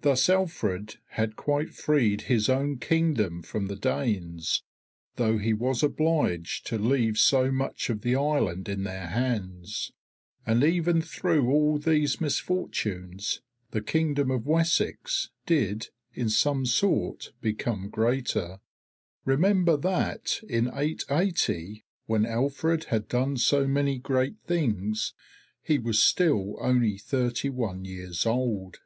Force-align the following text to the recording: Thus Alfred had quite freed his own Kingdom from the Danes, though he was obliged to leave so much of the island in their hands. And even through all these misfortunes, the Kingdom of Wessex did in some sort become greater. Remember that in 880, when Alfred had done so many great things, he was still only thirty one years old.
Thus 0.00 0.28
Alfred 0.28 0.96
had 1.10 1.36
quite 1.36 1.68
freed 1.70 2.22
his 2.22 2.48
own 2.48 2.78
Kingdom 2.78 3.40
from 3.40 3.66
the 3.68 3.76
Danes, 3.76 4.64
though 5.14 5.38
he 5.38 5.52
was 5.54 5.84
obliged 5.84 6.66
to 6.66 6.76
leave 6.76 7.16
so 7.16 7.52
much 7.52 7.88
of 7.88 8.00
the 8.00 8.16
island 8.16 8.68
in 8.68 8.82
their 8.82 9.06
hands. 9.06 9.92
And 10.44 10.64
even 10.64 11.00
through 11.00 11.48
all 11.52 11.78
these 11.78 12.20
misfortunes, 12.20 13.42
the 13.70 13.80
Kingdom 13.80 14.32
of 14.32 14.44
Wessex 14.44 15.30
did 15.46 15.90
in 16.14 16.28
some 16.30 16.66
sort 16.66 17.32
become 17.40 17.90
greater. 17.90 18.58
Remember 19.24 19.76
that 19.76 20.40
in 20.48 20.66
880, 20.74 21.84
when 22.06 22.26
Alfred 22.26 22.86
had 22.86 23.06
done 23.06 23.36
so 23.36 23.68
many 23.68 23.98
great 24.00 24.40
things, 24.48 25.14
he 25.62 25.78
was 25.78 26.02
still 26.02 26.56
only 26.60 26.98
thirty 26.98 27.50
one 27.50 27.84
years 27.84 28.26
old. 28.26 28.78